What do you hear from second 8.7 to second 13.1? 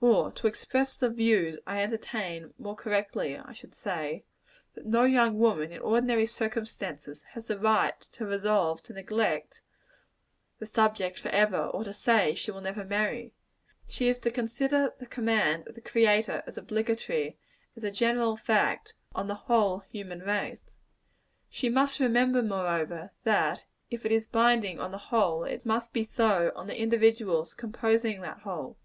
to neglect the subject forever or to say she never will